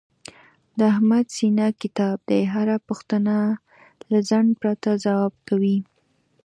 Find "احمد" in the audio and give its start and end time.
0.93-1.25